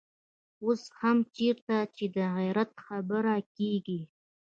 [0.63, 4.01] اوس هم چېرته چې د غيرت خبره کېږي.